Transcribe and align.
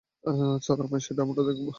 ছাড়ো 0.61 0.81
আমায় 0.85 1.03
সেটা 1.07 1.21
আমরা 1.25 1.41
দেখবো। 1.49 1.69